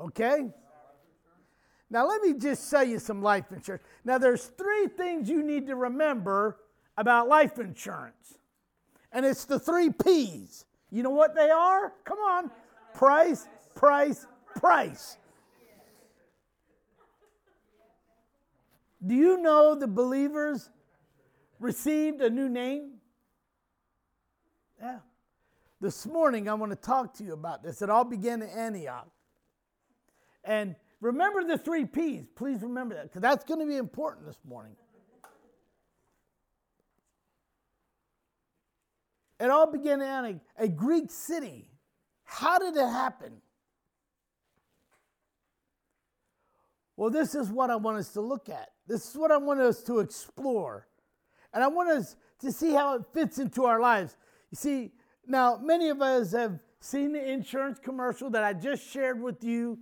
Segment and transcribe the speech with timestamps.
[0.00, 0.48] Okay?
[1.90, 3.82] Now let me just sell you some life insurance.
[4.04, 6.58] Now there's three things you need to remember
[6.96, 8.38] about life insurance.
[9.12, 10.64] And it's the three P's.
[10.90, 11.92] You know what they are?
[12.04, 12.50] Come on.
[12.94, 14.26] Price, price,
[14.56, 15.16] price.
[19.04, 20.70] Do you know the believers
[21.58, 22.92] received a new name?
[24.80, 24.98] Yeah.
[25.80, 27.80] This morning, I want to talk to you about this.
[27.80, 29.08] It all began in Antioch.
[30.44, 32.24] And remember the three P's.
[32.34, 34.76] Please remember that, because that's going to be important this morning.
[39.38, 41.66] It all began in a, a Greek city.
[42.24, 43.40] How did it happen?
[46.96, 48.68] Well, this is what I want us to look at.
[48.86, 50.86] This is what I want us to explore.
[51.54, 54.16] And I want us to see how it fits into our lives.
[54.50, 54.92] You see,
[55.26, 59.78] now, many of us have seen the insurance commercial that I just shared with you.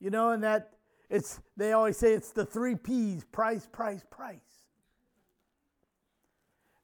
[0.00, 0.72] You know, and that
[1.10, 4.38] it's, they always say it's the three P's price, price, price.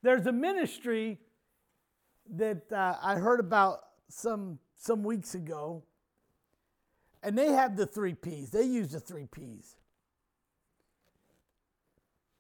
[0.02, 1.18] There's a ministry
[2.34, 5.82] that uh, I heard about some some weeks ago,
[7.22, 8.50] and they have the three P's.
[8.50, 9.76] They use the three P's,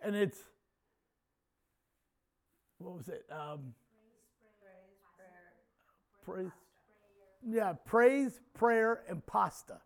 [0.00, 0.38] and it's
[2.78, 3.24] what was it?
[3.30, 3.74] Um,
[6.24, 6.50] praise,
[7.44, 9.80] yeah, praise, prayer, and pasta.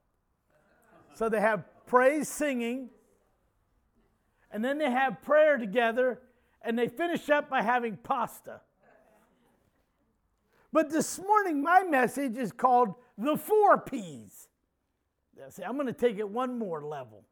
[1.14, 2.90] So they have praise singing,
[4.50, 6.20] and then they have prayer together,
[6.62, 8.60] and they finish up by having pasta.
[10.72, 14.48] But this morning, my message is called the four P's.
[15.48, 17.24] See, I'm going to take it one more level.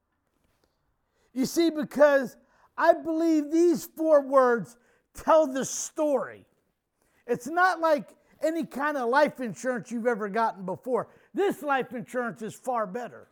[1.32, 2.36] You see, because
[2.76, 4.76] I believe these four words
[5.14, 6.46] tell the story.
[7.26, 8.08] It's not like
[8.42, 11.08] any kind of life insurance you've ever gotten before.
[11.34, 13.28] This life insurance is far better.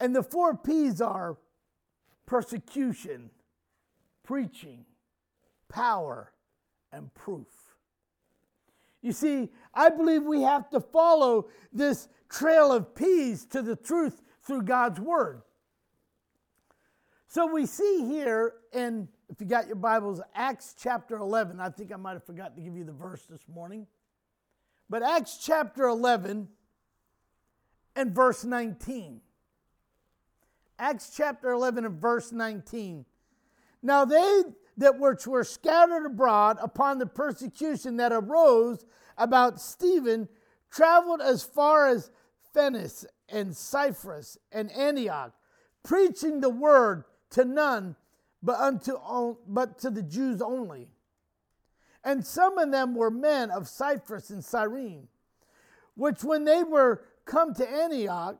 [0.00, 1.36] And the four P's are
[2.26, 3.30] persecution,
[4.22, 4.84] preaching,
[5.68, 6.32] power,
[6.92, 7.46] and proof.
[9.02, 14.22] You see, I believe we have to follow this trail of P's to the truth
[14.42, 15.42] through God's Word.
[17.28, 21.60] So we see here in, if you got your Bibles, Acts chapter 11.
[21.60, 23.86] I think I might have forgotten to give you the verse this morning.
[24.88, 26.48] But Acts chapter 11
[27.94, 29.20] and verse 19.
[30.78, 33.04] Acts chapter 11 and verse 19.
[33.82, 34.42] Now they
[34.76, 38.84] that which were scattered abroad upon the persecution that arose
[39.16, 40.28] about Stephen
[40.70, 42.10] traveled as far as
[42.54, 45.32] Phoenice and Cyprus and Antioch,
[45.82, 47.96] preaching the word to none
[48.42, 50.88] but unto all, but to the Jews only.
[52.04, 55.08] And some of them were men of Cyprus and Cyrene,
[55.96, 58.38] which when they were come to Antioch,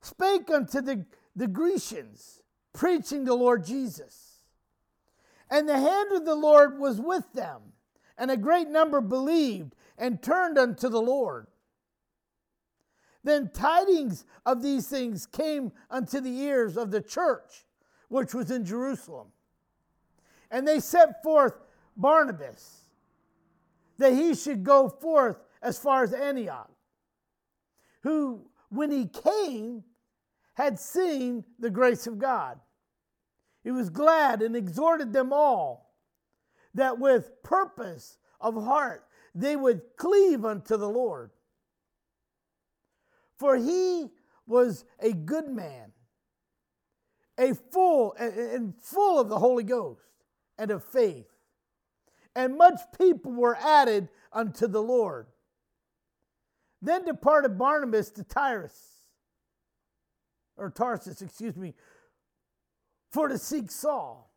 [0.00, 1.04] spake unto the
[1.34, 2.40] the Grecians,
[2.72, 4.38] preaching the Lord Jesus.
[5.50, 7.60] And the hand of the Lord was with them,
[8.16, 11.46] and a great number believed and turned unto the Lord.
[13.22, 17.66] Then tidings of these things came unto the ears of the church,
[18.08, 19.28] which was in Jerusalem.
[20.50, 21.54] And they set forth
[21.96, 22.80] Barnabas,
[23.98, 26.70] that he should go forth as far as Antioch,
[28.02, 29.84] who, when he came,
[30.60, 32.60] had seen the grace of God.
[33.64, 35.94] He was glad and exhorted them all
[36.74, 39.04] that with purpose of heart
[39.34, 41.30] they would cleave unto the Lord.
[43.38, 44.10] For he
[44.46, 45.92] was a good man,
[47.38, 50.02] a full and full of the Holy Ghost
[50.58, 51.30] and of faith.
[52.36, 55.26] And much people were added unto the Lord.
[56.82, 58.99] Then departed Barnabas to Tyrus
[60.60, 61.74] or Tarsus, excuse me,
[63.10, 64.30] for to seek Saul.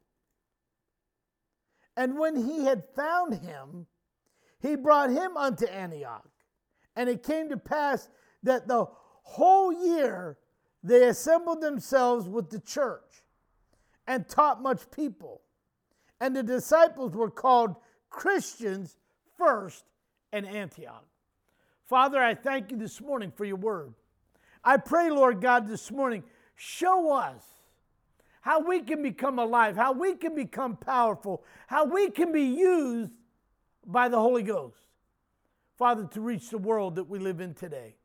[1.96, 3.86] And when he had found him,
[4.60, 6.28] he brought him unto Antioch.
[6.96, 8.10] And it came to pass
[8.44, 8.86] that the
[9.24, 10.38] whole year
[10.82, 13.24] they assembled themselves with the church
[14.08, 15.42] and taught much people.
[16.20, 17.76] And the disciples were called
[18.10, 18.98] Christians
[19.38, 19.84] first
[20.32, 21.06] in Antioch.
[21.86, 23.94] Father, I thank you this morning for your word.
[24.64, 26.24] I pray, Lord God, this morning,
[26.56, 27.44] show us
[28.42, 33.12] how we can become alive, how we can become powerful, how we can be used
[33.86, 34.78] by the Holy Ghost,
[35.78, 37.96] Father, to reach the world that we live in today.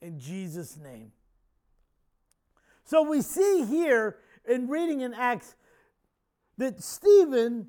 [0.00, 1.12] In Jesus' name.
[2.84, 4.18] So we see here
[4.48, 5.54] in reading in Acts
[6.58, 7.68] that Stephen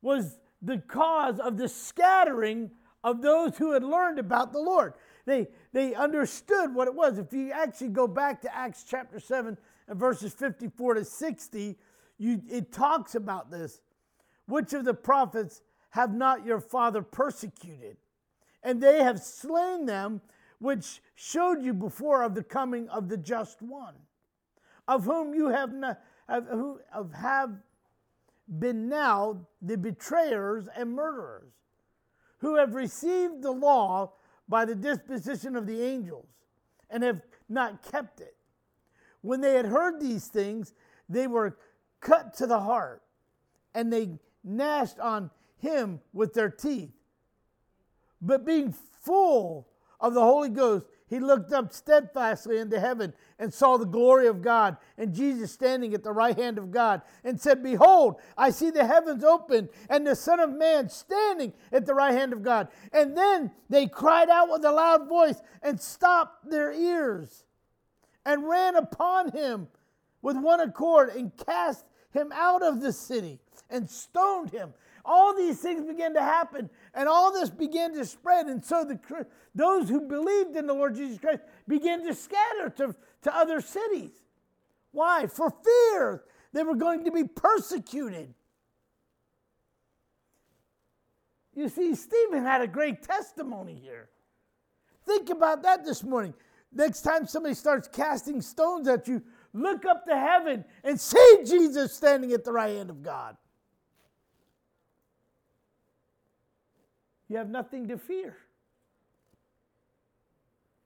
[0.00, 2.70] was the cause of the scattering
[3.02, 4.94] of those who had learned about the Lord.
[5.24, 7.18] They, they understood what it was.
[7.18, 9.56] If you actually go back to Acts chapter 7
[9.88, 11.78] and verses 54 to 60,
[12.18, 13.80] you, it talks about this.
[14.46, 17.96] Which of the prophets have not your father persecuted?
[18.62, 20.20] And they have slain them
[20.58, 23.94] which showed you before of the coming of the just one,
[24.86, 26.80] of whom you have, not, of, who,
[27.14, 27.50] have
[28.60, 31.50] been now the betrayers and murderers,
[32.38, 34.12] who have received the law
[34.48, 36.26] by the disposition of the angels
[36.90, 38.36] and have not kept it.
[39.20, 40.74] When they had heard these things,
[41.08, 41.56] they were
[42.00, 43.02] cut to the heart,
[43.74, 46.92] and they gnashed on him with their teeth.
[48.20, 49.68] But being full
[50.00, 54.40] of the Holy Ghost, he looked up steadfastly into heaven and saw the glory of
[54.40, 58.70] God and Jesus standing at the right hand of God and said, Behold, I see
[58.70, 62.68] the heavens open and the Son of Man standing at the right hand of God.
[62.94, 67.44] And then they cried out with a loud voice and stopped their ears
[68.24, 69.68] and ran upon him
[70.22, 73.38] with one accord and cast him out of the city
[73.68, 74.72] and stoned him.
[75.04, 78.46] All these things began to happen, and all this began to spread.
[78.46, 82.94] And so the, those who believed in the Lord Jesus Christ began to scatter to,
[83.22, 84.12] to other cities.
[84.90, 85.26] Why?
[85.26, 88.34] For fear they were going to be persecuted.
[91.54, 94.08] You see, Stephen had a great testimony here.
[95.06, 96.34] Think about that this morning.
[96.72, 99.22] Next time somebody starts casting stones at you,
[99.52, 103.36] look up to heaven and see Jesus standing at the right hand of God.
[107.32, 108.36] You have nothing to fear.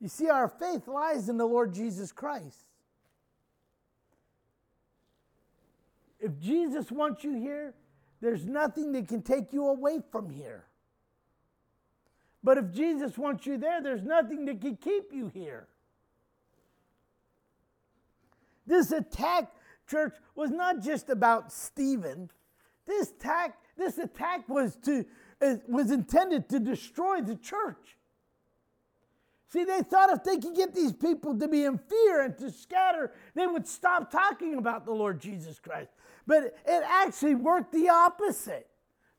[0.01, 2.69] You see, our faith lies in the Lord Jesus Christ.
[6.21, 7.75] If Jesus wants you here,
[8.21, 10.67] there's nothing that can take you away from here.
[12.45, 15.67] But if Jesus wants you there, there's nothing that can keep you here.
[18.69, 19.51] This attack,
[19.91, 22.31] church, was not just about Stephen.
[22.87, 25.05] This attack, this attack was to
[25.41, 27.97] was intended to destroy the church.
[29.49, 32.51] See, they thought if they could get these people to be in fear and to
[32.51, 35.91] scatter, they would stop talking about the Lord Jesus Christ.
[36.27, 38.69] But it actually worked the opposite.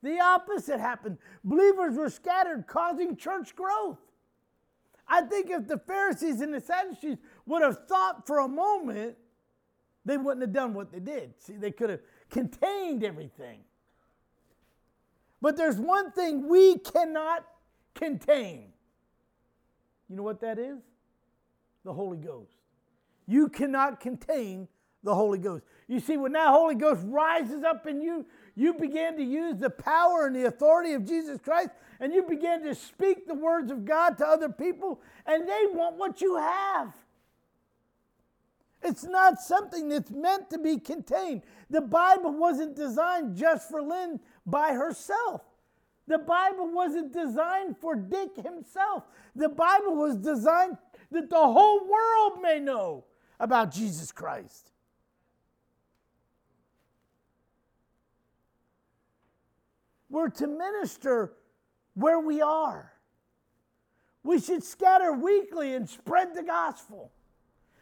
[0.04, 1.18] The opposite happened.
[1.44, 3.98] Believers were scattered, causing church growth.
[5.08, 9.16] I think if the Pharisees and the Sadducees would have thought for a moment,
[10.04, 11.34] they wouldn't have done what they did.
[11.40, 13.62] See, they could have contained everything.
[15.42, 17.46] But there's one thing we cannot
[17.94, 18.74] contain.
[20.10, 20.80] You know what that is?
[21.84, 22.54] The Holy Ghost.
[23.28, 24.68] You cannot contain
[25.04, 25.64] the Holy Ghost.
[25.88, 28.26] You see, when that Holy Ghost rises up in you,
[28.56, 31.70] you begin to use the power and the authority of Jesus Christ,
[32.00, 35.98] and you begin to speak the words of God to other people, and they want
[35.98, 36.94] what you have.
[38.82, 41.44] It's not something that's meant to be contained.
[41.70, 45.42] The Bible wasn't designed just for Lynn by herself.
[46.08, 49.04] The Bible wasn't designed for Dick himself.
[49.36, 50.78] The Bible was designed
[51.12, 53.04] that the whole world may know
[53.40, 54.72] about Jesus Christ.
[60.10, 61.34] We're to minister
[61.94, 62.94] where we are.
[64.24, 67.12] We should scatter weekly and spread the gospel.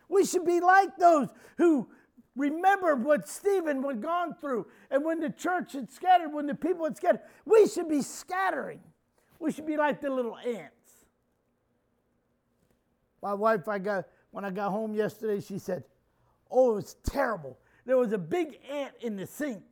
[0.10, 1.90] We should be like those who
[2.36, 4.68] remember what Stephen had gone through.
[4.92, 8.80] And when the church had scattered, when the people had scattered, we should be scattering.
[9.40, 10.72] We should be like the little ants.
[13.22, 15.86] My wife, I got when I got home yesterday, she said,
[16.52, 17.58] Oh, it was terrible.
[17.86, 19.64] There was a big ant in the sink.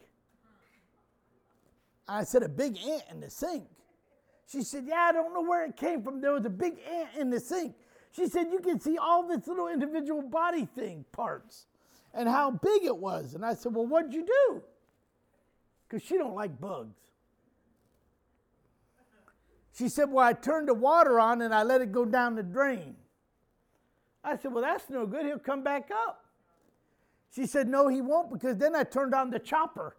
[2.08, 3.66] I said, A big ant in the sink.
[4.48, 6.22] She said, Yeah, I don't know where it came from.
[6.22, 7.76] There was a big ant in the sink.
[8.12, 11.66] She said, You can see all this little individual body thing parts
[12.14, 13.34] and how big it was.
[13.34, 14.62] And I said, Well, what'd you do?
[15.88, 16.98] Because she don't like bugs.
[19.76, 22.44] She said, Well, I turned the water on and I let it go down the
[22.44, 22.96] drain.
[24.24, 25.26] I said, Well, that's no good.
[25.26, 26.26] He'll come back up.
[27.34, 29.96] She said, No, he won't, because then I turned on the chopper.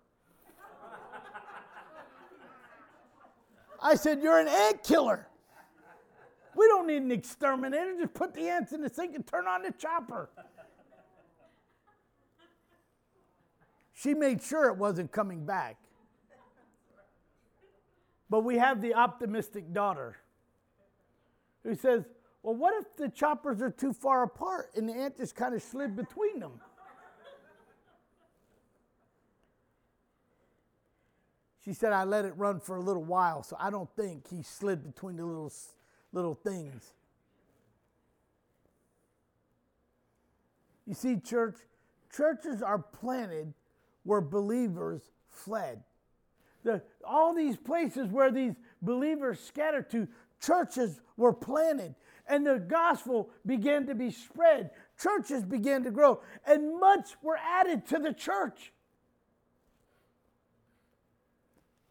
[3.83, 5.26] I said, You're an ant killer.
[6.56, 7.97] We don't need an exterminator.
[8.00, 10.30] Just put the ants in the sink and turn on the chopper.
[13.95, 15.79] She made sure it wasn't coming back.
[18.29, 20.17] But we have the optimistic daughter
[21.63, 22.05] who says,
[22.43, 25.63] Well, what if the choppers are too far apart and the ant just kind of
[25.63, 26.61] slid between them?
[31.65, 34.43] She said, I let it run for a little while, so I don't think he
[34.43, 35.51] slid between the little,
[36.13, 36.93] little things.
[40.87, 41.57] You see, church,
[42.15, 43.55] churches are planted
[44.04, 45.82] where believers fled.
[46.62, 50.08] The, all these places where these believers scattered to,
[50.40, 51.94] churches were planted,
[52.26, 54.70] and the gospel began to be spread.
[54.99, 58.73] Churches began to grow, and much were added to the church.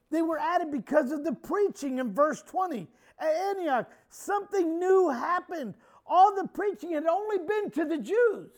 [0.10, 2.88] They were added because of the preaching in verse 20.
[3.20, 5.74] At Antioch, something new happened.
[6.06, 8.50] All the preaching had only been to the Jews.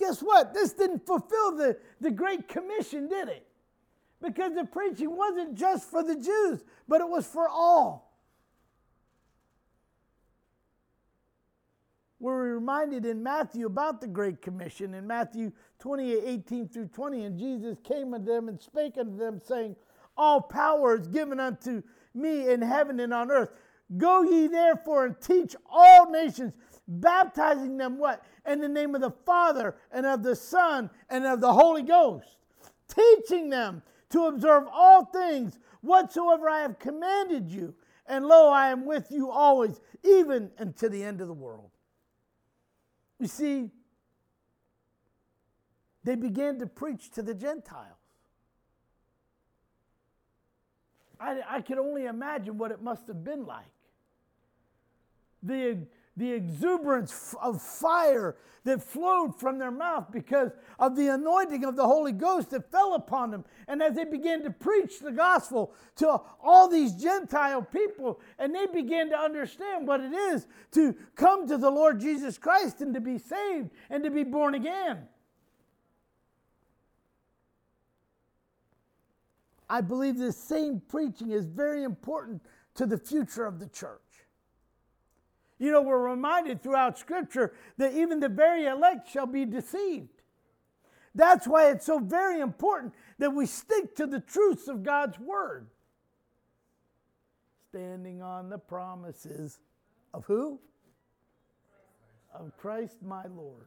[0.00, 0.54] Guess what?
[0.54, 3.46] This didn't fulfill the, the Great Commission, did it?
[4.22, 8.10] Because the preaching wasn't just for the Jews, but it was for all.
[12.18, 17.24] We're reminded in Matthew about the Great Commission in Matthew 28 18 through 20.
[17.24, 19.76] And Jesus came unto them and spake unto them, saying,
[20.16, 21.82] All power is given unto
[22.14, 23.50] me in heaven and on earth.
[23.96, 26.52] Go ye therefore and teach all nations,
[26.90, 28.24] baptizing them what?
[28.44, 32.36] In the name of the Father and of the Son and of the Holy Ghost,
[32.88, 37.74] teaching them to observe all things whatsoever I have commanded you.
[38.06, 41.70] And lo, I am with you always, even unto the end of the world.
[43.20, 43.70] You see,
[46.02, 47.98] they began to preach to the Gentiles.
[51.20, 53.66] I, I could only imagine what it must have been like.
[55.42, 55.86] The
[56.20, 61.86] the exuberance of fire that flowed from their mouth because of the anointing of the
[61.86, 63.42] Holy Ghost that fell upon them.
[63.66, 68.66] And as they began to preach the gospel to all these Gentile people, and they
[68.66, 73.00] began to understand what it is to come to the Lord Jesus Christ and to
[73.00, 75.08] be saved and to be born again.
[79.70, 82.42] I believe this same preaching is very important
[82.74, 84.09] to the future of the church.
[85.60, 90.08] You know, we're reminded throughout Scripture that even the very elect shall be deceived.
[91.14, 95.66] That's why it's so very important that we stick to the truths of God's Word.
[97.68, 99.58] Standing on the promises
[100.14, 100.58] of who?
[102.34, 103.66] Of Christ my Lord.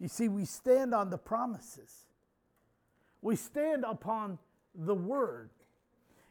[0.00, 2.06] You see, we stand on the promises,
[3.20, 4.40] we stand upon
[4.74, 5.50] the Word.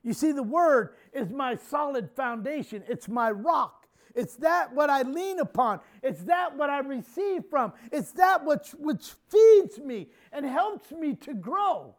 [0.04, 3.81] You see, the Word is my solid foundation, it's my rock.
[4.16, 5.80] It's that what I lean upon.
[6.02, 7.74] It's that what I receive from.
[7.92, 11.96] It's that which, which feeds me and helps me to grow.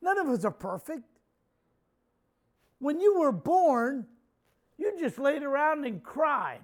[0.00, 1.04] None of us are perfect.
[2.78, 4.06] When you were born,
[4.76, 6.60] you just laid around and cried.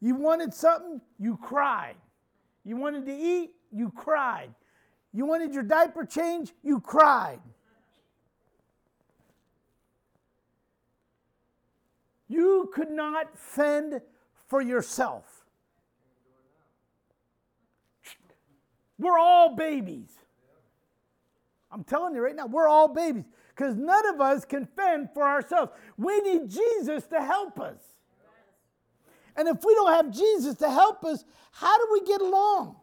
[0.00, 1.96] You wanted something, you cried.
[2.62, 4.54] You wanted to eat, you cried.
[5.12, 7.40] You wanted your diaper changed, you cried.
[12.34, 14.00] You could not fend
[14.48, 15.44] for yourself.
[18.98, 20.10] We're all babies.
[21.70, 23.22] I'm telling you right now, we're all babies
[23.54, 25.70] because none of us can fend for ourselves.
[25.96, 27.78] We need Jesus to help us.
[29.36, 32.76] And if we don't have Jesus to help us, how do we get along?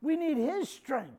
[0.00, 1.18] We need His strength.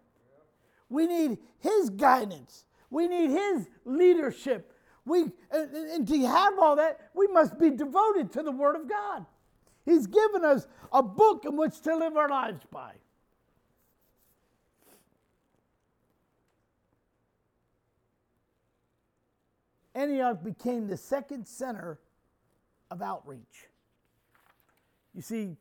[0.88, 2.64] We need His guidance.
[2.90, 4.74] We need His leadership.
[5.10, 8.88] We, and, and to have all that, we must be devoted to the Word of
[8.88, 9.26] God.
[9.86, 12.94] He's given us a book in which to live our lives by.
[19.96, 22.00] Antioch became the second center
[22.92, 23.68] of outreach.
[25.16, 25.58] You see,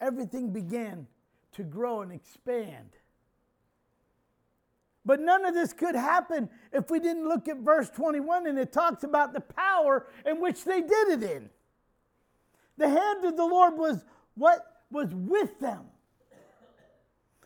[0.00, 1.06] everything began
[1.52, 2.90] to grow and expand
[5.06, 8.72] but none of this could happen if we didn't look at verse 21 and it
[8.72, 11.48] talks about the power in which they did it in.
[12.76, 15.84] The hand of the Lord was what was with them.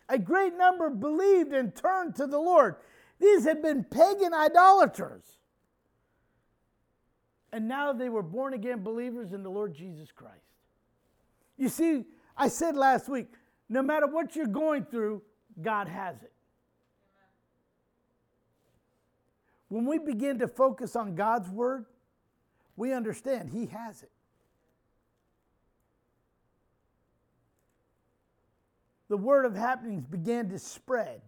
[0.09, 2.75] A great number believed and turned to the Lord.
[3.19, 5.23] These had been pagan idolaters.
[7.53, 10.35] And now they were born again believers in the Lord Jesus Christ.
[11.57, 13.27] You see, I said last week
[13.69, 15.21] no matter what you're going through,
[15.61, 16.33] God has it.
[19.71, 21.85] When we begin to focus on God's word,
[22.75, 24.11] we understand He has it.
[29.07, 31.21] The word of happenings began to spread.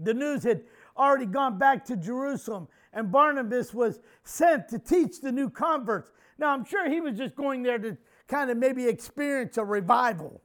[0.00, 0.62] The news had
[0.96, 6.12] already gone back to Jerusalem, and Barnabas was sent to teach the new converts.
[6.38, 7.96] Now, I'm sure he was just going there to
[8.28, 10.40] kind of maybe experience a revival,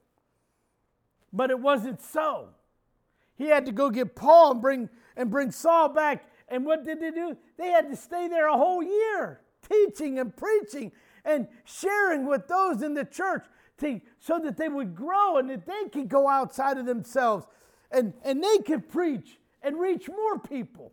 [1.32, 2.48] but it wasn't so.
[3.36, 6.24] He had to go get Paul and bring, and bring Saul back.
[6.50, 7.36] And what did they do?
[7.56, 10.92] They had to stay there a whole year teaching and preaching
[11.24, 13.44] and sharing with those in the church
[13.78, 17.46] to, so that they would grow and that they could go outside of themselves
[17.90, 20.92] and, and they could preach and reach more people.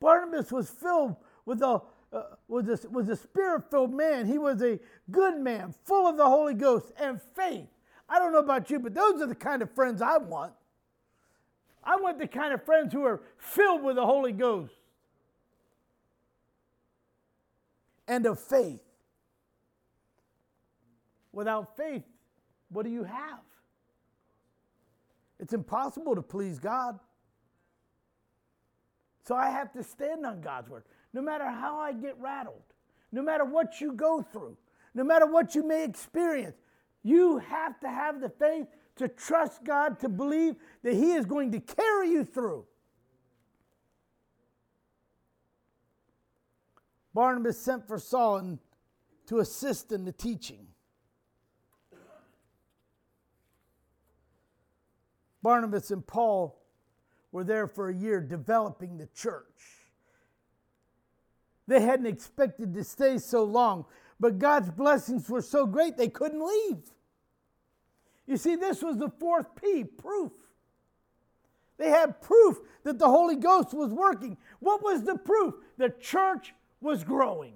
[0.00, 4.26] Barnabas was filled with a, uh, was a, was a spirit filled man.
[4.26, 7.68] He was a good man, full of the Holy Ghost and faith.
[8.08, 10.52] I don't know about you, but those are the kind of friends I want.
[11.82, 14.74] I want the kind of friends who are filled with the Holy Ghost
[18.06, 18.82] and of faith.
[21.32, 22.02] Without faith,
[22.70, 23.40] what do you have?
[25.38, 26.98] It's impossible to please God.
[29.24, 30.84] So I have to stand on God's word.
[31.12, 32.62] No matter how I get rattled,
[33.12, 34.56] no matter what you go through,
[34.94, 36.56] no matter what you may experience,
[37.02, 38.66] you have to have the faith
[38.96, 42.66] to trust God, to believe that He is going to carry you through.
[47.12, 48.58] Barnabas sent for Saul
[49.26, 50.66] to assist in the teaching.
[55.42, 56.60] Barnabas and Paul
[57.32, 59.46] were there for a year developing the church.
[61.66, 63.86] They hadn't expected to stay so long,
[64.18, 66.82] but God's blessings were so great they couldn't leave.
[68.30, 70.30] You see, this was the fourth P proof.
[71.76, 74.36] They had proof that the Holy Ghost was working.
[74.60, 75.54] What was the proof?
[75.76, 77.54] The church was growing.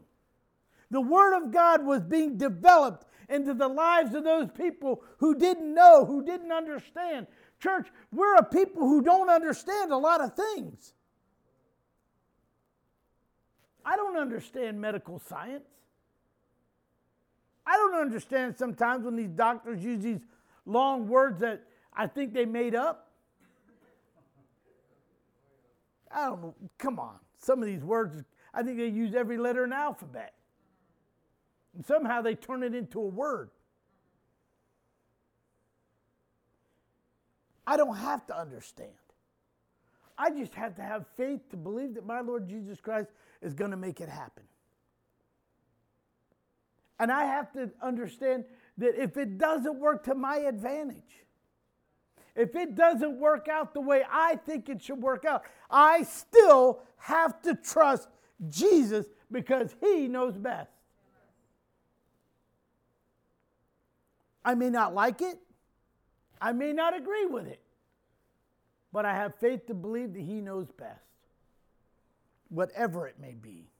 [0.90, 5.72] The Word of God was being developed into the lives of those people who didn't
[5.72, 7.28] know, who didn't understand,
[7.60, 10.92] Church, we're a people who don't understand a lot of things.
[13.84, 15.68] I don't understand medical science.
[17.66, 20.20] I don't understand sometimes when these doctors use these
[20.66, 23.10] long words that I think they made up.
[26.10, 26.54] I don't know.
[26.78, 27.16] Come on.
[27.38, 28.22] Some of these words,
[28.52, 30.34] I think they use every letter in the alphabet.
[31.74, 33.50] And somehow they turn it into a word.
[37.66, 38.90] I don't have to understand.
[40.16, 43.10] I just have to have faith to believe that my Lord Jesus Christ
[43.42, 44.44] is going to make it happen.
[47.00, 48.44] And I have to understand
[48.78, 51.24] that if it doesn't work to my advantage,
[52.34, 56.82] if it doesn't work out the way I think it should work out, I still
[56.96, 58.08] have to trust
[58.48, 60.70] Jesus because He knows best.
[64.44, 65.38] I may not like it,
[66.40, 67.60] I may not agree with it,
[68.92, 71.00] but I have faith to believe that He knows best,
[72.48, 73.70] whatever it may be.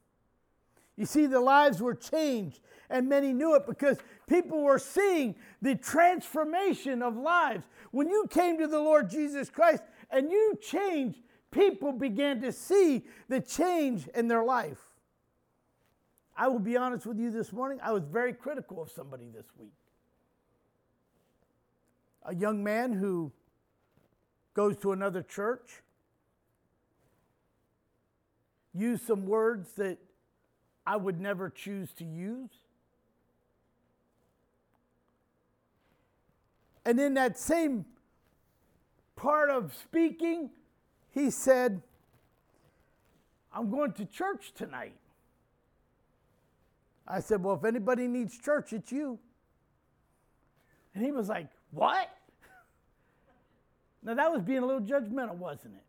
[0.97, 5.75] You see, the lives were changed, and many knew it because people were seeing the
[5.75, 7.65] transformation of lives.
[7.91, 11.19] When you came to the Lord Jesus Christ and you changed,
[11.51, 14.79] people began to see the change in their life.
[16.37, 19.45] I will be honest with you this morning, I was very critical of somebody this
[19.57, 19.71] week
[22.25, 23.31] a young man who
[24.53, 25.83] goes to another church,
[28.73, 29.97] used some words that
[30.85, 32.51] I would never choose to use.
[36.85, 37.85] And in that same
[39.15, 40.51] part of speaking,
[41.11, 41.81] he said,
[43.51, 44.95] I'm going to church tonight.
[47.07, 49.17] I said, Well, if anybody needs church, it's you.
[50.95, 52.09] And he was like, what?
[54.03, 55.84] Now, that was being a little judgmental, wasn't it?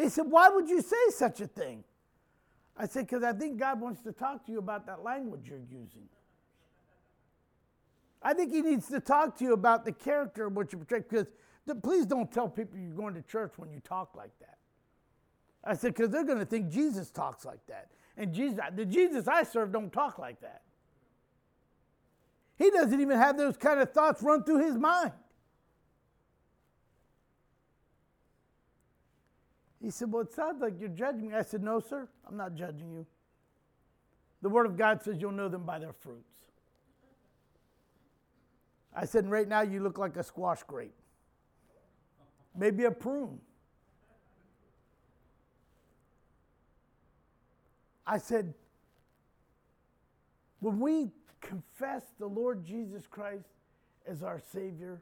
[0.00, 1.84] He said, Why would you say such a thing?
[2.76, 5.58] I said, Because I think God wants to talk to you about that language you're
[5.58, 6.08] using.
[8.22, 11.00] I think He needs to talk to you about the character of what you portray.
[11.00, 11.26] Because
[11.82, 14.58] please don't tell people you're going to church when you talk like that.
[15.62, 17.88] I said, Because they're going to think Jesus talks like that.
[18.16, 20.62] And Jesus, the Jesus I serve don't talk like that.
[22.56, 25.12] He doesn't even have those kind of thoughts run through his mind.
[29.82, 31.34] He said, Well, it sounds like you're judging me.
[31.34, 33.06] I said, No, sir, I'm not judging you.
[34.42, 36.24] The Word of God says you'll know them by their fruits.
[38.94, 40.94] I said, and Right now you look like a squash grape,
[42.56, 43.38] maybe a prune.
[48.06, 48.52] I said,
[50.58, 53.48] When we confess the Lord Jesus Christ
[54.06, 55.00] as our Savior,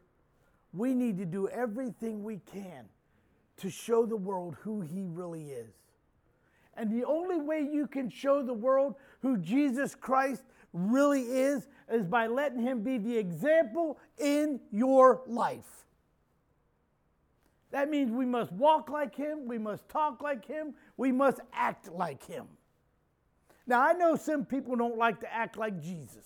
[0.73, 2.85] we need to do everything we can
[3.59, 5.75] to show the world who He really is.
[6.79, 10.43] And the only way you can show the world who Jesus Christ
[10.73, 15.87] really is is by letting him be the example in your life.
[17.73, 21.91] That means we must walk like him, we must talk like him, we must act
[21.93, 22.47] like him.
[23.67, 26.25] Now, I know some people don't like to act like Jesus.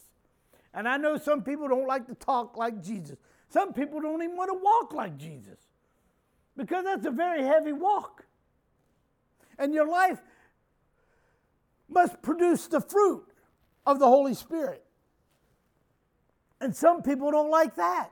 [0.74, 3.16] And I know some people don't like to talk like Jesus.
[3.48, 5.58] Some people don't even want to walk like Jesus
[6.56, 8.24] because that's a very heavy walk.
[9.58, 10.20] And your life
[11.88, 13.24] must produce the fruit
[13.86, 14.84] of the Holy Spirit.
[16.60, 18.10] And some people don't like that.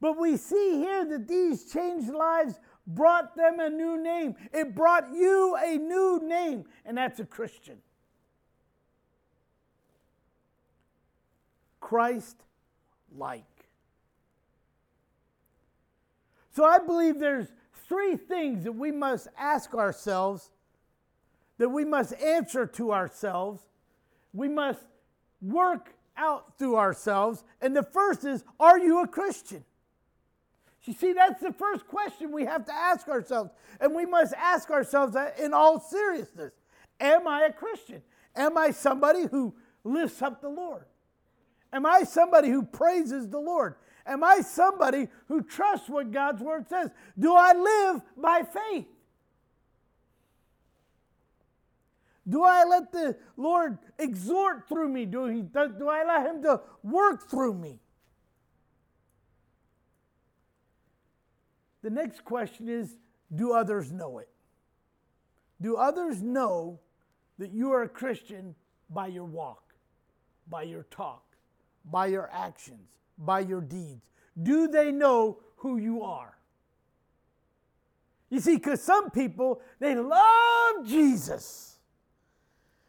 [0.00, 4.34] But we see here that these changed lives brought them a new name.
[4.52, 7.78] It brought you a new name, and that's a Christian.
[11.80, 12.36] Christ
[13.16, 13.47] like.
[16.58, 17.46] So I believe there's
[17.88, 20.50] three things that we must ask ourselves,
[21.58, 23.62] that we must answer to ourselves,
[24.32, 24.80] we must
[25.40, 27.44] work out through ourselves.
[27.60, 29.64] And the first is, are you a Christian?
[30.82, 33.52] You see, that's the first question we have to ask ourselves.
[33.80, 36.54] And we must ask ourselves in all seriousness
[36.98, 38.02] Am I a Christian?
[38.34, 40.86] Am I somebody who lifts up the Lord?
[41.72, 43.76] Am I somebody who praises the Lord?
[44.08, 46.90] Am I somebody who trusts what God's word says?
[47.18, 48.86] Do I live by faith?
[52.26, 55.04] Do I let the Lord exhort through me?
[55.04, 57.80] Do, he, do I allow Him to work through me?
[61.82, 62.96] The next question is
[63.34, 64.28] Do others know it?
[65.60, 66.80] Do others know
[67.38, 68.54] that you are a Christian
[68.90, 69.74] by your walk,
[70.48, 71.24] by your talk,
[71.84, 74.04] by your actions, by your deeds?
[74.40, 76.36] Do they know who you are?
[78.30, 81.78] You see, because some people, they love Jesus.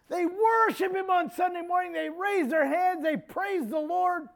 [0.09, 1.93] They worship him on Sunday morning.
[1.93, 3.03] They raise their hands.
[3.03, 4.27] They praise the Lord.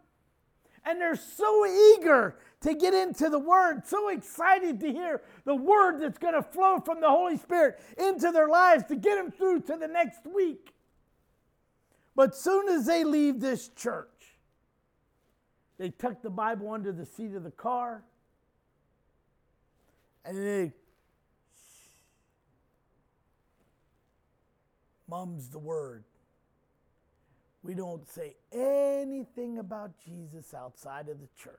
[0.86, 6.00] And they're so eager to get into the Word, so excited to hear the Word
[6.00, 9.62] that's going to flow from the Holy Spirit into their lives to get them through
[9.62, 10.74] to the next week.
[12.16, 14.13] But soon as they leave this church,
[15.84, 18.06] they tuck the Bible under the seat of the car
[20.24, 20.72] and they
[25.10, 26.06] mums the word.
[27.64, 31.58] We don't say anything about Jesus outside of the church.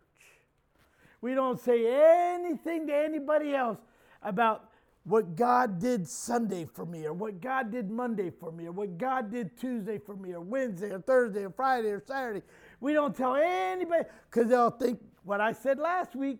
[1.20, 3.76] We don't say anything to anybody else
[4.22, 4.70] about
[5.04, 8.96] what God did Sunday for me, or what God did Monday for me, or what
[8.96, 12.40] God did Tuesday for me, or Wednesday, or Thursday, or Friday, or Saturday.
[12.84, 16.38] We don't tell anybody because they'll think what I said last week.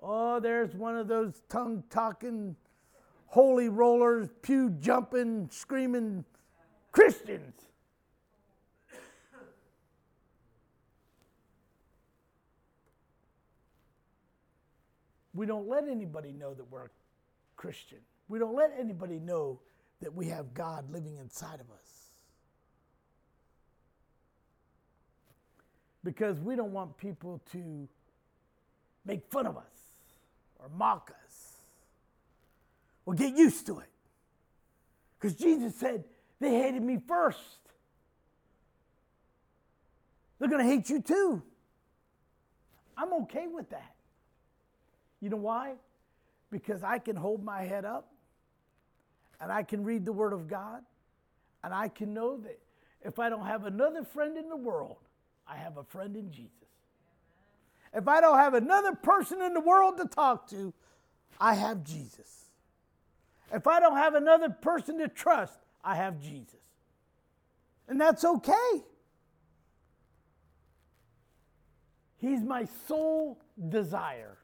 [0.00, 2.54] Oh, there's one of those tongue talking,
[3.26, 6.24] holy rollers, pew jumping, screaming
[6.92, 7.56] Christians.
[15.34, 16.90] We don't let anybody know that we're a
[17.56, 17.98] Christian.
[18.28, 19.58] We don't let anybody know
[20.00, 21.97] that we have God living inside of us.
[26.04, 27.88] Because we don't want people to
[29.04, 29.64] make fun of us
[30.58, 31.56] or mock us
[33.04, 33.88] or get used to it.
[35.18, 36.04] Because Jesus said,
[36.40, 37.58] they hated me first.
[40.38, 41.42] They're going to hate you too.
[42.96, 43.94] I'm okay with that.
[45.20, 45.74] You know why?
[46.50, 48.12] Because I can hold my head up
[49.40, 50.82] and I can read the Word of God
[51.64, 52.58] and I can know that
[53.04, 54.96] if I don't have another friend in the world,
[55.48, 56.52] I have a friend in Jesus.
[57.94, 60.74] If I don't have another person in the world to talk to,
[61.40, 62.50] I have Jesus.
[63.52, 66.60] If I don't have another person to trust, I have Jesus.
[67.88, 68.82] And that's okay.
[72.18, 74.36] He's my sole desire.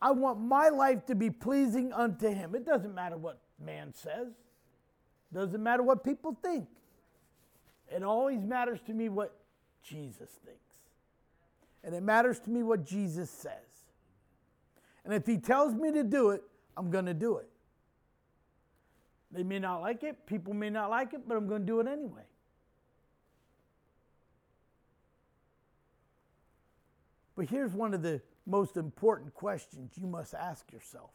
[0.00, 2.54] I want my life to be pleasing unto him.
[2.54, 4.28] It doesn't matter what man says.
[5.32, 6.68] Doesn't matter what people think.
[7.94, 9.34] It always matters to me what
[9.82, 10.58] Jesus thinks.
[11.84, 13.52] And it matters to me what Jesus says.
[15.04, 16.42] And if he tells me to do it,
[16.76, 17.48] I'm going to do it.
[19.30, 21.80] They may not like it, people may not like it, but I'm going to do
[21.80, 22.22] it anyway.
[27.36, 31.10] But here's one of the most important questions you must ask yourself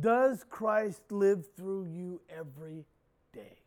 [0.00, 2.84] Does Christ live through you every
[3.32, 3.58] day?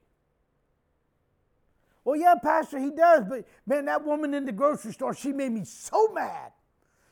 [2.10, 5.52] Well, yeah, Pastor, he does, but man, that woman in the grocery store, she made
[5.52, 6.54] me so mad.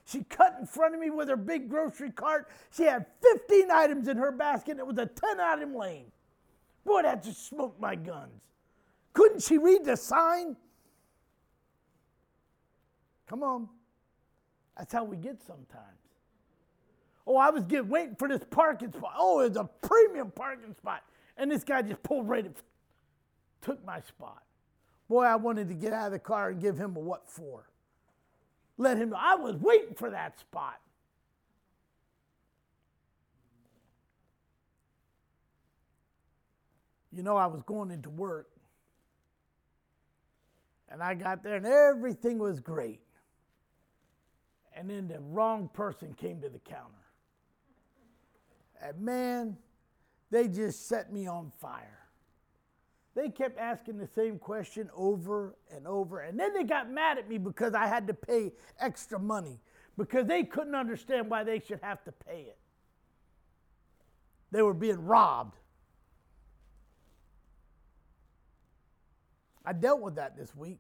[0.06, 2.50] She cut in front of me with her big grocery cart.
[2.76, 6.08] She had 15 items in her basket, and it was a 10 item lane.
[6.84, 8.42] Boy, that just smoked my guns.
[9.14, 10.58] Couldn't she read the sign?
[13.28, 13.70] Come on.
[14.80, 16.02] That's how we get sometimes.
[17.28, 19.14] Oh, I was getting waiting for this parking spot.
[19.16, 21.04] Oh, it's a premium parking spot.
[21.38, 22.56] And this guy just pulled right in,
[23.62, 24.42] took my spot.
[25.08, 27.70] Boy, I wanted to get out of the car and give him a what for.
[28.78, 30.80] Let him know I was waiting for that spot.
[37.12, 38.50] You know, I was going into work.
[40.90, 43.02] And I got there and everything was great.
[44.76, 46.94] And then the wrong person came to the counter.
[48.82, 49.58] And man,
[50.30, 52.07] they just set me on fire.
[53.18, 56.20] They kept asking the same question over and over.
[56.20, 59.60] And then they got mad at me because I had to pay extra money
[59.98, 62.60] because they couldn't understand why they should have to pay it.
[64.52, 65.58] They were being robbed.
[69.66, 70.78] I dealt with that this week.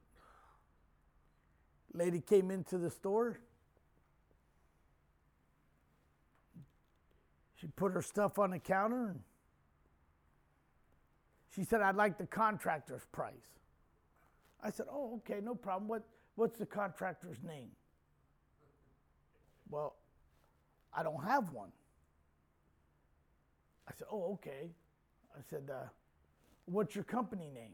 [1.92, 3.40] Lady came into the store.
[7.56, 9.22] She put her stuff on the counter and
[11.58, 13.58] she said, I'd like the contractor's price.
[14.64, 15.88] I said, Oh, okay, no problem.
[15.88, 16.04] What,
[16.36, 17.72] what's the contractor's name?
[19.70, 19.96] Well,
[20.94, 21.72] I don't have one.
[23.88, 24.70] I said, Oh, okay.
[25.36, 25.88] I said, uh,
[26.66, 27.74] What's your company name?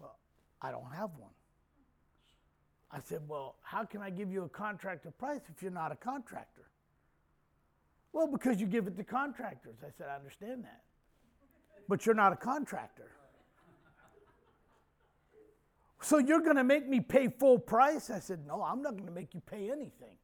[0.00, 0.18] Well,
[0.60, 1.30] I don't have one.
[2.90, 5.96] I said, Well, how can I give you a contractor price if you're not a
[5.96, 6.68] contractor?
[8.12, 9.76] Well, because you give it to contractors.
[9.86, 10.82] I said, I understand that
[11.88, 13.10] but you're not a contractor.
[16.00, 18.10] So you're going to make me pay full price?
[18.10, 20.16] I said, No, I'm not going to make you pay anything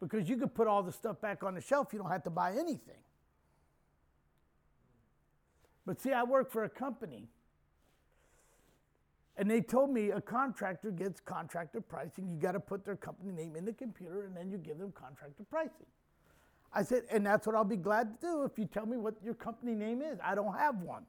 [0.00, 1.88] because you could put all the stuff back on the shelf.
[1.92, 3.02] You don't have to buy anything.
[5.84, 7.28] But see, I work for a company.
[9.36, 12.30] And they told me a contractor gets contractor pricing.
[12.30, 14.92] You got to put their company name in the computer and then you give them
[14.92, 15.86] contractor pricing.
[16.74, 19.14] I said, and that's what I'll be glad to do if you tell me what
[19.22, 20.18] your company name is.
[20.22, 21.04] I don't have one.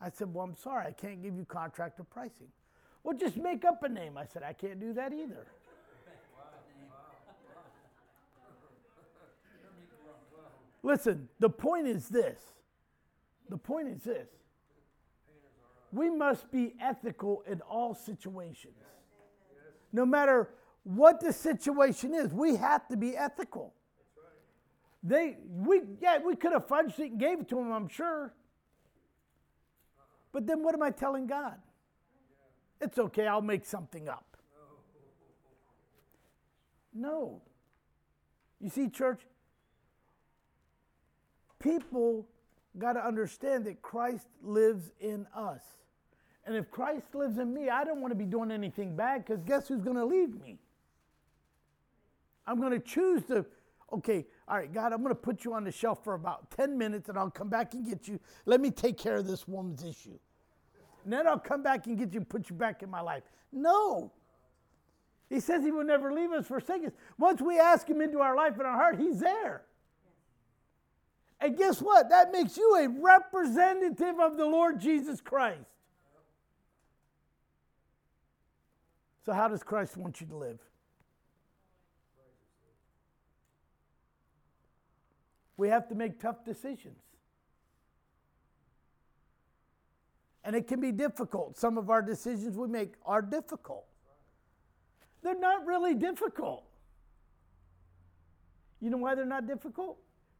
[0.00, 2.48] I said, well, I'm sorry, I can't give you contractor pricing.
[3.02, 4.18] Well, just make up a name.
[4.18, 5.46] I said, I can't do that either.
[10.82, 12.40] Listen, the point is this.
[13.48, 14.28] The point is this.
[15.92, 18.74] We must be ethical in all situations.
[19.92, 20.48] No matter
[20.84, 23.74] what the situation is, we have to be ethical.
[25.02, 28.32] They, we, yeah, we could have fudged it and gave it to them, I'm sure.
[30.30, 31.56] But then what am I telling God?
[32.80, 34.36] It's okay, I'll make something up.
[36.94, 37.40] No.
[38.60, 39.20] You see, church,
[41.58, 42.26] people
[42.78, 45.62] got to understand that Christ lives in us.
[46.44, 49.42] And if Christ lives in me, I don't want to be doing anything bad because
[49.44, 50.58] guess who's going to leave me?
[52.46, 53.46] I'm going to choose to
[53.92, 56.76] okay, all right, God, I'm going to put you on the shelf for about 10
[56.76, 58.18] minutes and I'll come back and get you.
[58.44, 60.18] Let me take care of this woman's issue.
[61.04, 63.22] And then I'll come back and get you and put you back in my life.
[63.52, 64.12] No.
[65.28, 66.92] He says he will never leave us, forsake us.
[67.18, 69.62] Once we ask him into our life and our heart, he's there.
[71.40, 72.10] And guess what?
[72.10, 75.64] That makes you a representative of the Lord Jesus Christ.
[79.24, 80.58] So, how does Christ want you to live?
[85.56, 86.98] We have to make tough decisions.
[90.44, 91.56] And it can be difficult.
[91.56, 93.84] Some of our decisions we make are difficult.
[95.22, 96.64] They're not really difficult.
[98.80, 99.98] You know why they're not difficult?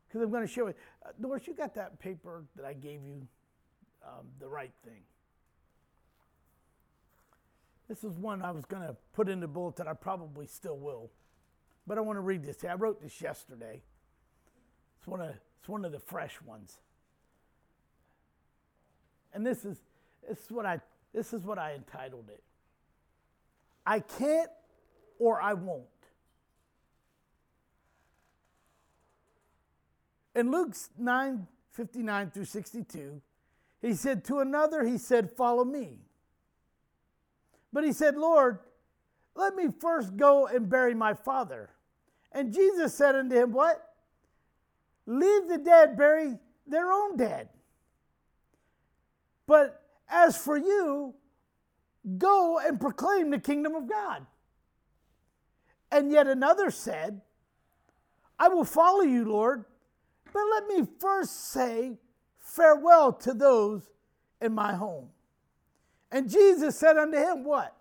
[0.09, 0.77] Because I'm going to show it.
[1.07, 3.27] Uh, Doris, you got that paper that I gave you,
[4.05, 5.03] um, the right thing.
[7.89, 9.87] This is one I was going to put in the bulletin.
[9.87, 11.11] I probably still will.
[11.87, 12.65] But I want to read this.
[12.65, 13.83] I wrote this yesterday.
[15.03, 16.79] It's one of, it's one of the fresh ones.
[19.35, 19.81] And this is,
[20.29, 20.81] this is what I
[21.13, 22.41] this is what I entitled it.
[23.85, 24.49] I can't
[25.19, 25.87] or I won't.
[30.37, 33.21] In Luke 9 59 through 62,
[33.81, 35.99] he said, To another, he said, Follow me.
[37.73, 38.61] But he said, Lord,
[39.35, 41.71] let me first go and bury my father.
[42.31, 43.92] And Jesus said unto him, What?
[45.07, 47.49] Leave the dead bury their own dead.
[49.47, 51.15] But as for you,
[52.19, 54.27] go and proclaim the kingdom of God.
[55.91, 57.21] And yet another said,
[58.39, 59.65] I will follow you, Lord,
[60.33, 61.99] but let me first say
[62.39, 63.89] farewell to those
[64.41, 65.09] in my home.
[66.11, 67.77] And Jesus said unto him, What?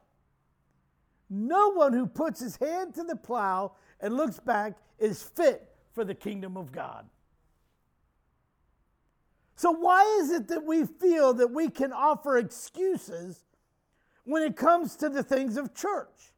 [1.30, 6.04] No one who puts his hand to the plow and looks back is fit for
[6.04, 7.06] the kingdom of God.
[9.56, 13.46] So, why is it that we feel that we can offer excuses
[14.24, 16.34] when it comes to the things of church?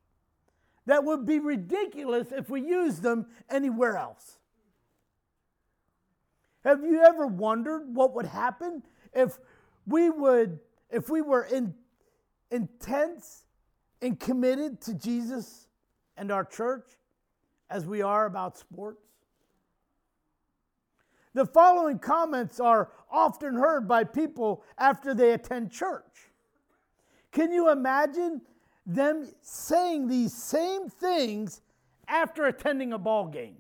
[0.86, 4.40] That would be ridiculous if we used them anywhere else.
[6.66, 9.38] Have you ever wondered what would happen if
[9.86, 11.74] we would, if we were in,
[12.52, 13.46] intense
[14.02, 15.68] and committed to Jesus
[16.18, 16.98] and our church
[17.70, 19.13] as we are about sports?
[21.34, 26.32] The following comments are often heard by people after they attend church.
[27.32, 28.42] Can you imagine
[28.86, 31.62] them saying these same things
[32.08, 33.58] after attending a ball game?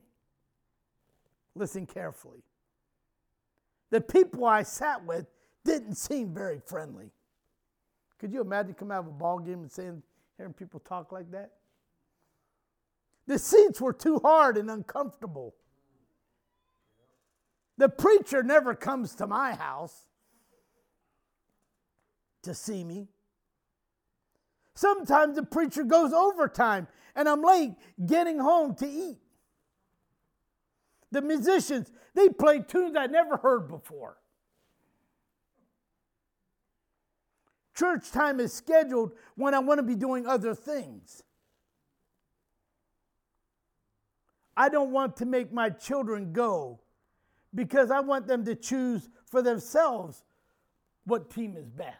[1.55, 2.43] Listen carefully.
[3.89, 5.25] The people I sat with
[5.63, 7.11] didn't seem very friendly.
[8.19, 10.01] Could you imagine coming out of a ball game and saying,
[10.37, 11.51] hearing people talk like that?
[13.27, 15.55] The seats were too hard and uncomfortable.
[17.77, 20.05] The preacher never comes to my house
[22.43, 23.07] to see me.
[24.75, 27.73] Sometimes the preacher goes overtime and I'm late
[28.05, 29.17] getting home to eat.
[31.11, 34.17] The musicians, they play tunes I never heard before.
[37.75, 41.23] Church time is scheduled when I want to be doing other things.
[44.55, 46.82] I don't want to make my children go
[47.53, 50.23] because I want them to choose for themselves
[51.05, 51.97] what team is best.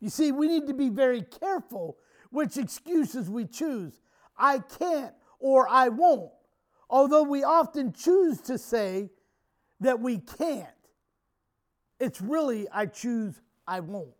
[0.00, 1.98] You see, we need to be very careful
[2.30, 4.00] which excuses we choose.
[4.38, 6.30] I can't or I won't.
[6.88, 9.10] Although we often choose to say
[9.80, 10.68] that we can't,
[11.98, 14.14] it's really I choose I won't.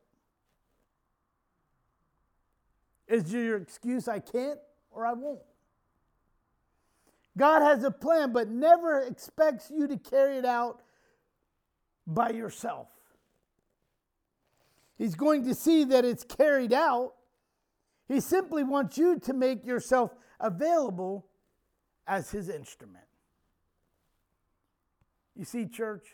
[3.09, 5.41] Is your excuse I can't or I won't?
[7.37, 10.83] God has a plan, but never expects you to carry it out
[12.07, 12.89] by yourself.
[14.99, 17.15] He's going to see that it's carried out.
[18.09, 21.27] He simply wants you to make yourself available
[22.07, 23.05] as his instrument.
[25.37, 26.07] You see, church,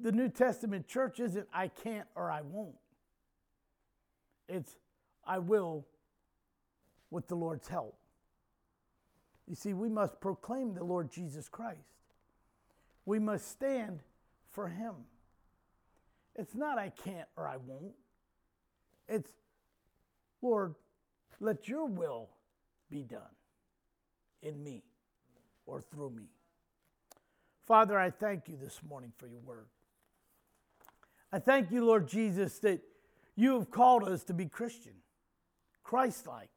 [0.00, 2.76] the New Testament church isn't I can't or I won't.
[4.48, 4.76] It's
[5.26, 5.84] I will
[7.10, 7.97] with the Lord's help.
[9.48, 11.78] You see, we must proclaim the Lord Jesus Christ.
[13.06, 14.00] We must stand
[14.50, 14.94] for him.
[16.36, 17.94] It's not I can't or I won't.
[19.08, 19.30] It's,
[20.42, 20.74] Lord,
[21.40, 22.28] let your will
[22.90, 23.22] be done
[24.42, 24.82] in me
[25.66, 26.24] or through me.
[27.66, 29.66] Father, I thank you this morning for your word.
[31.32, 32.80] I thank you, Lord Jesus, that
[33.34, 34.94] you have called us to be Christian,
[35.82, 36.50] Christ like.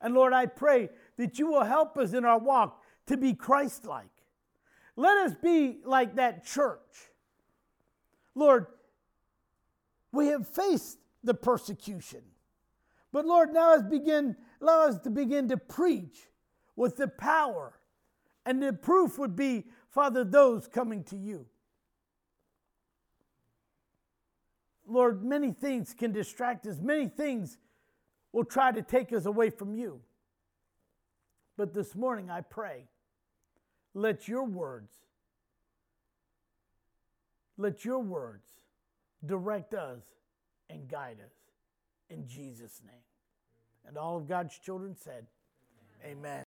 [0.00, 3.84] And Lord, I pray that you will help us in our walk to be Christ
[3.84, 4.06] like.
[4.96, 7.10] Let us be like that church.
[8.34, 8.66] Lord,
[10.10, 12.22] we have faced the persecution.
[13.12, 16.28] But Lord, now us begin, allow us to begin to preach
[16.76, 17.74] with the power.
[18.44, 21.46] And the proof would be, Father, those coming to you.
[24.86, 26.80] Lord, many things can distract us.
[26.80, 27.58] Many things
[28.32, 30.00] will try to take us away from you.
[31.56, 32.86] But this morning I pray,
[33.94, 34.92] let your words,
[37.56, 38.46] let your words
[39.24, 40.02] direct us
[40.70, 41.34] and guide us
[42.08, 42.94] in Jesus' name.
[43.86, 45.26] And all of God's children said,
[46.04, 46.18] Amen.
[46.18, 46.40] Amen.